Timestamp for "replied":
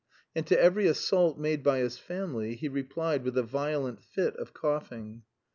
2.67-3.23